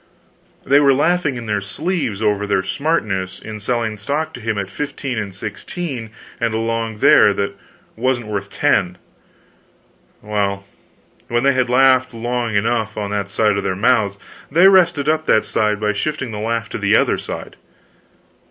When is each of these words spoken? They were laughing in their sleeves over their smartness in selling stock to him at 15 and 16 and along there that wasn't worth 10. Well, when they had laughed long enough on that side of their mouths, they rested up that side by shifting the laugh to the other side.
They 0.65 0.79
were 0.79 0.95
laughing 0.95 1.35
in 1.35 1.45
their 1.45 1.61
sleeves 1.61 2.23
over 2.23 2.47
their 2.47 2.63
smartness 2.63 3.37
in 3.37 3.59
selling 3.59 3.99
stock 3.99 4.33
to 4.33 4.41
him 4.41 4.57
at 4.57 4.67
15 4.71 5.19
and 5.19 5.31
16 5.31 6.09
and 6.39 6.53
along 6.55 6.97
there 7.01 7.35
that 7.35 7.53
wasn't 7.95 8.25
worth 8.25 8.49
10. 8.49 8.97
Well, 10.23 10.65
when 11.27 11.43
they 11.43 11.53
had 11.53 11.69
laughed 11.69 12.15
long 12.15 12.55
enough 12.55 12.97
on 12.97 13.11
that 13.11 13.27
side 13.27 13.57
of 13.57 13.63
their 13.63 13.75
mouths, 13.75 14.17
they 14.49 14.67
rested 14.67 15.07
up 15.07 15.27
that 15.27 15.45
side 15.45 15.79
by 15.79 15.93
shifting 15.93 16.31
the 16.31 16.39
laugh 16.39 16.67
to 16.69 16.79
the 16.79 16.97
other 16.97 17.19
side. 17.19 17.55